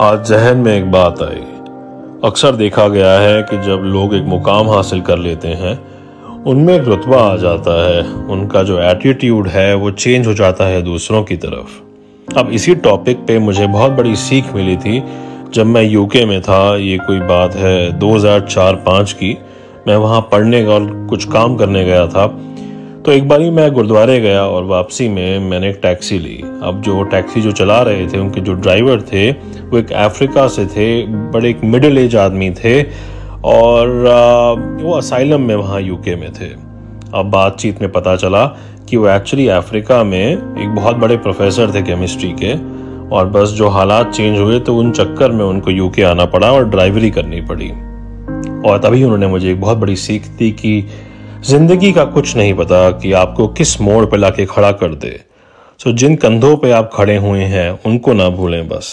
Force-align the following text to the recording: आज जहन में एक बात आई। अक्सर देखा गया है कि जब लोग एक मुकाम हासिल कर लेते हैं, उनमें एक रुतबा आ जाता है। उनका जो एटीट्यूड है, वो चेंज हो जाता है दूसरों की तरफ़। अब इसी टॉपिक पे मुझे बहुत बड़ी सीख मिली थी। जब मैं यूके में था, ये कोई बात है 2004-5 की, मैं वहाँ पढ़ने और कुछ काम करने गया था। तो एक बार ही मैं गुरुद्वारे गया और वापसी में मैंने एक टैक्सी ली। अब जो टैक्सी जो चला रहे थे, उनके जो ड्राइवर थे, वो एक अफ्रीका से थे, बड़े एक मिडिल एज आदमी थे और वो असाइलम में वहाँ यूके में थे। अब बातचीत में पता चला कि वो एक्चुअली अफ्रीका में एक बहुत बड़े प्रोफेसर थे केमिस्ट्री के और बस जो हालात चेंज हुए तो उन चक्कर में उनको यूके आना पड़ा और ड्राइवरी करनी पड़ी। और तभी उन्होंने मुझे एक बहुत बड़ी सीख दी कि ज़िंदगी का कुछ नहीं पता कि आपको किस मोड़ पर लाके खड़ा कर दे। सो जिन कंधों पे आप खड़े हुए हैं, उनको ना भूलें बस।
आज 0.00 0.28
जहन 0.28 0.56
में 0.56 0.78
एक 0.78 0.90
बात 0.90 1.22
आई। 1.22 1.42
अक्सर 2.24 2.52
देखा 2.52 2.88
गया 2.88 3.12
है 3.12 3.42
कि 3.42 3.56
जब 3.56 3.80
लोग 3.84 4.14
एक 4.14 4.22
मुकाम 4.22 4.70
हासिल 4.70 5.00
कर 5.00 5.18
लेते 5.18 5.48
हैं, 5.48 5.80
उनमें 6.42 6.74
एक 6.74 6.84
रुतबा 6.84 7.16
आ 7.16 7.36
जाता 7.36 7.90
है। 7.90 8.02
उनका 8.02 8.62
जो 8.62 8.82
एटीट्यूड 8.82 9.48
है, 9.48 9.74
वो 9.74 9.90
चेंज 9.90 10.26
हो 10.26 10.34
जाता 10.34 10.64
है 10.64 10.82
दूसरों 10.82 11.22
की 11.22 11.36
तरफ़। 11.36 11.68
अब 12.38 12.50
इसी 12.50 12.74
टॉपिक 12.74 13.16
पे 13.16 13.38
मुझे 13.38 13.66
बहुत 13.66 13.92
बड़ी 13.92 14.16
सीख 14.16 14.54
मिली 14.54 14.76
थी। 14.76 15.04
जब 15.54 15.66
मैं 15.66 15.82
यूके 15.82 16.24
में 16.24 16.42
था, 16.42 16.76
ये 16.76 16.98
कोई 16.98 17.20
बात 17.20 17.54
है 17.54 17.98
2004-5 17.98 19.12
की, 19.12 19.38
मैं 19.88 19.96
वहाँ 19.96 20.20
पढ़ने 20.20 20.66
और 20.66 21.06
कुछ 21.10 21.24
काम 21.24 21.56
करने 21.56 21.84
गया 21.84 22.06
था। 22.06 22.26
तो 23.06 23.12
एक 23.12 23.28
बार 23.28 23.40
ही 23.40 23.50
मैं 23.50 23.70
गुरुद्वारे 23.72 24.18
गया 24.20 24.42
और 24.44 24.64
वापसी 24.64 25.08
में 25.08 25.38
मैंने 25.40 25.68
एक 25.70 25.78
टैक्सी 25.82 26.18
ली। 26.18 26.36
अब 26.62 26.80
जो 26.82 27.02
टैक्सी 27.02 27.40
जो 27.40 27.52
चला 27.52 27.80
रहे 27.82 28.06
थे, 28.06 28.18
उनके 28.18 28.40
जो 28.40 28.54
ड्राइवर 28.54 29.00
थे, 29.02 29.30
वो 29.30 29.78
एक 29.78 29.92
अफ्रीका 29.92 30.46
से 30.48 30.66
थे, 30.66 31.06
बड़े 31.06 31.50
एक 31.50 31.64
मिडिल 31.64 31.98
एज 31.98 32.16
आदमी 32.16 32.50
थे 32.54 32.82
और 33.44 33.88
वो 34.82 34.92
असाइलम 34.92 35.40
में 35.40 35.54
वहाँ 35.54 35.80
यूके 35.80 36.16
में 36.16 36.32
थे। 36.32 36.48
अब 37.14 37.30
बातचीत 37.30 37.80
में 37.82 37.90
पता 37.92 38.16
चला 38.16 38.44
कि 38.88 38.96
वो 38.96 39.08
एक्चुअली 39.08 39.48
अफ्रीका 39.48 40.04
में 40.04 40.26
एक 40.32 40.74
बहुत 40.74 40.96
बड़े 40.96 41.16
प्रोफेसर 41.16 41.74
थे 41.74 41.82
केमिस्ट्री 41.82 42.32
के 42.42 42.54
और 43.16 43.28
बस 43.28 43.48
जो 43.48 43.68
हालात 43.68 44.12
चेंज 44.12 44.38
हुए 44.38 44.58
तो 44.60 44.76
उन 44.76 44.90
चक्कर 44.92 45.30
में 45.30 45.44
उनको 45.44 45.70
यूके 45.70 46.02
आना 46.02 46.24
पड़ा 46.24 46.52
और 46.52 46.68
ड्राइवरी 46.68 47.10
करनी 47.10 47.40
पड़ी। 47.40 47.70
और 48.68 48.80
तभी 48.84 49.04
उन्होंने 49.04 49.26
मुझे 49.26 49.50
एक 49.52 49.60
बहुत 49.60 49.78
बड़ी 49.78 49.96
सीख 49.96 50.26
दी 50.38 50.50
कि 50.50 50.82
ज़िंदगी 51.44 51.92
का 51.92 52.04
कुछ 52.04 52.36
नहीं 52.36 52.54
पता 52.54 52.90
कि 52.90 53.12
आपको 53.12 53.46
किस 53.48 53.80
मोड़ 53.80 54.04
पर 54.06 54.18
लाके 54.18 54.44
खड़ा 54.46 54.70
कर 54.72 54.94
दे। 54.94 55.10
सो 55.80 55.92
जिन 55.92 56.16
कंधों 56.16 56.56
पे 56.56 56.70
आप 56.70 56.90
खड़े 56.94 57.16
हुए 57.16 57.44
हैं, 57.44 57.70
उनको 57.86 58.12
ना 58.12 58.28
भूलें 58.28 58.68
बस। 58.68 58.90